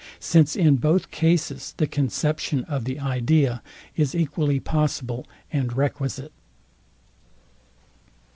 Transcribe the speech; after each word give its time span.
since 0.19 0.55
in 0.55 0.77
both 0.77 1.11
cases 1.11 1.75
the 1.77 1.85
conception 1.85 2.63
of 2.63 2.85
the 2.85 2.99
idea 2.99 3.61
is 3.95 4.15
equally 4.15 4.59
possible 4.59 5.27
and 5.53 5.77
requisite. 5.77 6.33